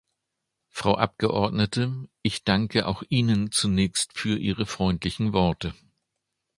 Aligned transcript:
Frau 0.67 0.97
Abgeordnete, 0.97 2.09
ich 2.23 2.43
danke 2.43 2.87
auch 2.87 3.03
Ihnen 3.09 3.51
zunächst 3.51 4.17
für 4.17 4.35
Ihre 4.35 4.65
freundlichen 4.65 5.31
Worte. 5.31 5.75